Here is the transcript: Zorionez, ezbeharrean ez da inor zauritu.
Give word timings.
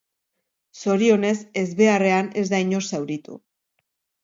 Zorionez, 0.83 1.33
ezbeharrean 1.65 2.33
ez 2.43 2.47
da 2.55 2.65
inor 2.67 2.91
zauritu. 2.91 3.39